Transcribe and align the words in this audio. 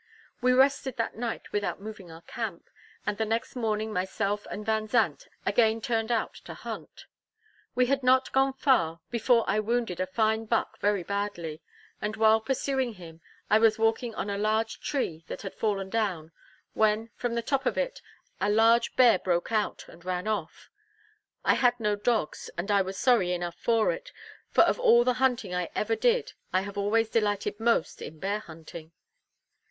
We 0.41 0.51
rested 0.53 0.97
that 0.97 1.15
night 1.15 1.51
without 1.51 1.79
moving 1.79 2.09
our 2.09 2.23
camp; 2.23 2.71
and 3.05 3.19
the 3.19 3.23
next 3.23 3.55
morning 3.55 3.93
myself 3.93 4.47
and 4.49 4.65
Vanzant 4.65 5.27
again 5.45 5.79
turned 5.79 6.11
out 6.11 6.33
to 6.45 6.55
hunt. 6.55 7.05
We 7.75 7.85
had 7.85 8.01
not 8.01 8.31
gone 8.31 8.53
far, 8.53 9.01
before 9.11 9.45
I 9.47 9.59
wounded 9.59 9.99
a 9.99 10.07
fine 10.07 10.45
buck 10.45 10.79
very 10.79 11.03
badly; 11.03 11.61
and 12.01 12.15
while 12.15 12.41
pursuing 12.41 12.93
him, 12.95 13.21
I 13.47 13.59
was 13.59 13.77
walking 13.77 14.15
on 14.15 14.27
a 14.27 14.39
large 14.39 14.79
tree 14.79 15.23
that 15.27 15.43
had 15.43 15.53
fallen 15.53 15.91
down, 15.91 16.31
when 16.73 17.11
from 17.15 17.35
the 17.35 17.43
top 17.43 17.67
of 17.67 17.77
it, 17.77 18.01
a 18.39 18.49
large 18.49 18.95
bear 18.95 19.19
broke 19.19 19.51
out 19.51 19.85
and 19.87 20.03
ran 20.03 20.27
off. 20.27 20.71
I 21.45 21.53
had 21.53 21.79
no 21.79 21.95
dogs, 21.95 22.49
and 22.57 22.71
I 22.71 22.81
was 22.81 22.97
sorry 22.97 23.33
enough 23.33 23.53
for 23.59 23.91
it; 23.91 24.11
for 24.49 24.63
of 24.63 24.79
all 24.79 25.03
the 25.03 25.13
hunting 25.21 25.53
I 25.53 25.69
ever 25.75 25.95
did, 25.95 26.33
I 26.51 26.61
have 26.61 26.75
always 26.75 27.07
delighted 27.07 27.59
most 27.59 28.01
in 28.01 28.17
bear 28.17 28.39
hunting. 28.39 28.93